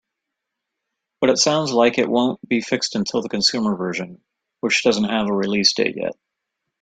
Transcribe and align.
But 1.19 1.29
it 1.29 1.37
sounds 1.37 1.71
like 1.73 1.99
it 1.99 2.09
won't 2.09 2.39
be 2.49 2.61
fixed 2.61 2.95
until 2.95 3.21
the 3.21 3.29
consumer 3.29 3.75
version, 3.75 4.23
which 4.61 4.81
doesn't 4.81 5.03
have 5.03 5.27
a 5.29 5.33
release 5.33 5.71
date 5.75 5.95
yet. 5.95 6.13